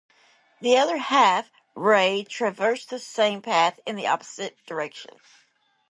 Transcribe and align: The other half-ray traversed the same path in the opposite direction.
The 0.61 0.77
other 0.77 0.97
half-ray 0.97 2.23
traversed 2.23 2.89
the 2.89 2.97
same 2.97 3.39
path 3.43 3.79
in 3.85 3.95
the 3.95 4.07
opposite 4.07 4.57
direction. 4.65 5.13